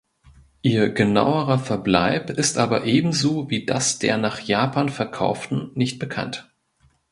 [0.63, 6.51] Ihr genauerer Verbleib ist aber ebenso wie das der nach Japan verkauften nicht bekannt.